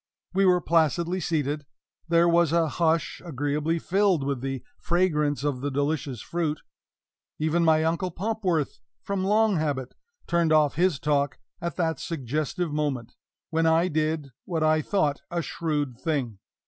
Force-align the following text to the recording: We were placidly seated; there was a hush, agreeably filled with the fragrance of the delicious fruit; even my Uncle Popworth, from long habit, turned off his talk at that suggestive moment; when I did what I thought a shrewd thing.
We 0.33 0.47
were 0.47 0.61
placidly 0.61 1.19
seated; 1.19 1.67
there 2.07 2.27
was 2.27 2.51
a 2.51 2.67
hush, 2.67 3.21
agreeably 3.23 3.77
filled 3.77 4.23
with 4.23 4.41
the 4.41 4.63
fragrance 4.79 5.43
of 5.43 5.61
the 5.61 5.69
delicious 5.69 6.21
fruit; 6.23 6.59
even 7.37 7.63
my 7.63 7.83
Uncle 7.83 8.09
Popworth, 8.09 8.79
from 9.03 9.23
long 9.23 9.57
habit, 9.57 9.93
turned 10.25 10.51
off 10.51 10.73
his 10.73 10.97
talk 10.97 11.37
at 11.61 11.75
that 11.75 11.99
suggestive 11.99 12.73
moment; 12.73 13.13
when 13.51 13.67
I 13.67 13.89
did 13.89 14.31
what 14.45 14.63
I 14.63 14.81
thought 14.81 15.21
a 15.29 15.43
shrewd 15.43 15.99
thing. 15.99 16.39